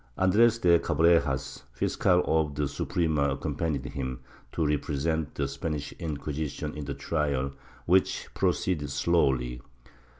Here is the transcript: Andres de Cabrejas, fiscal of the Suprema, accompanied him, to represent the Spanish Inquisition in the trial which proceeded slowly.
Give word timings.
Andres 0.17 0.57
de 0.57 0.79
Cabrejas, 0.79 1.61
fiscal 1.73 2.23
of 2.25 2.55
the 2.55 2.67
Suprema, 2.67 3.29
accompanied 3.35 3.85
him, 3.85 4.21
to 4.51 4.65
represent 4.65 5.35
the 5.35 5.47
Spanish 5.47 5.93
Inquisition 5.99 6.73
in 6.75 6.85
the 6.85 6.95
trial 6.95 7.51
which 7.85 8.27
proceeded 8.33 8.89
slowly. 8.89 9.61